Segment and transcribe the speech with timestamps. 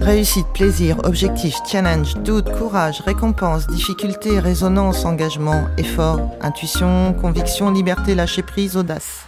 [0.00, 8.42] Réussite, plaisir, objectif, challenge, doute, courage, récompense, difficulté, résonance, engagement, effort, intuition, conviction, liberté, lâcher
[8.42, 9.26] prise, audace.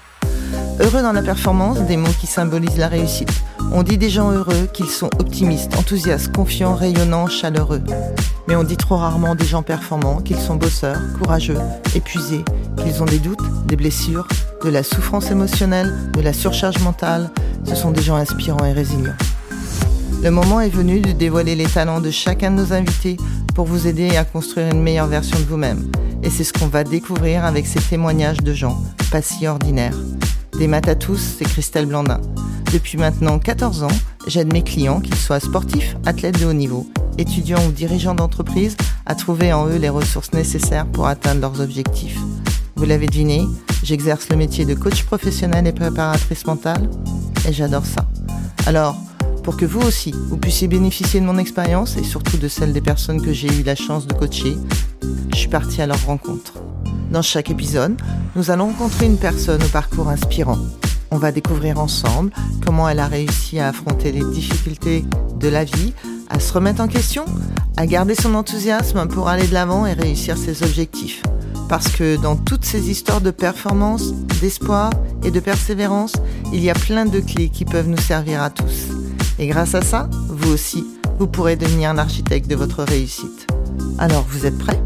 [0.80, 3.32] Heureux dans la performance, des mots qui symbolisent la réussite.
[3.72, 7.82] On dit des gens heureux qu'ils sont optimistes, enthousiastes, confiants, rayonnants, chaleureux.
[8.46, 11.58] Mais on dit trop rarement des gens performants qu'ils sont bosseurs, courageux,
[11.94, 12.44] épuisés,
[12.76, 14.28] qu'ils ont des doutes, des blessures,
[14.64, 17.30] de la souffrance émotionnelle, de la surcharge mentale.
[17.64, 19.16] Ce sont des gens inspirants et résilients.
[20.22, 23.16] Le moment est venu de dévoiler les talents de chacun de nos invités
[23.54, 25.90] pour vous aider à construire une meilleure version de vous-même.
[26.22, 29.96] Et c'est ce qu'on va découvrir avec ces témoignages de gens pas si ordinaires.
[30.58, 32.20] Des maths à tous, c'est Christelle Blandin.
[32.72, 36.86] Depuis maintenant 14 ans, j'aide mes clients, qu'ils soient sportifs, athlètes de haut niveau,
[37.16, 42.18] étudiants ou dirigeants d'entreprise, à trouver en eux les ressources nécessaires pour atteindre leurs objectifs.
[42.76, 43.46] Vous l'avez deviné,
[43.82, 46.90] j'exerce le métier de coach professionnel et préparatrice mentale,
[47.48, 48.06] et j'adore ça.
[48.66, 48.96] Alors,
[49.48, 52.82] pour que vous aussi, vous puissiez bénéficier de mon expérience et surtout de celle des
[52.82, 54.58] personnes que j'ai eu la chance de coacher,
[55.32, 56.52] je suis partie à leur rencontre.
[57.10, 57.96] Dans chaque épisode,
[58.36, 60.58] nous allons rencontrer une personne au parcours inspirant.
[61.10, 62.30] On va découvrir ensemble
[62.62, 65.06] comment elle a réussi à affronter les difficultés
[65.40, 65.94] de la vie,
[66.28, 67.24] à se remettre en question,
[67.78, 71.22] à garder son enthousiasme pour aller de l'avant et réussir ses objectifs.
[71.70, 74.90] Parce que dans toutes ces histoires de performance, d'espoir
[75.24, 76.12] et de persévérance,
[76.52, 79.07] il y a plein de clés qui peuvent nous servir à tous.
[79.38, 80.84] Et grâce à ça, vous aussi,
[81.18, 83.46] vous pourrez devenir l'architecte de votre réussite.
[83.98, 84.80] Alors, vous êtes prêts?